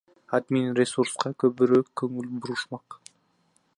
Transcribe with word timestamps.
Админресурска 0.37 1.31
көбүрөөк 1.43 1.93
көңүл 2.03 2.33
бурушмак. 2.39 3.01